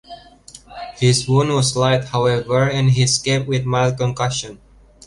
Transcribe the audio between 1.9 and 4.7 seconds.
however, and he escaped with mild concussion.